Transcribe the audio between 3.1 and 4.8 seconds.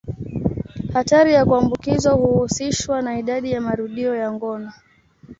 idadi ya marudio ya ngono.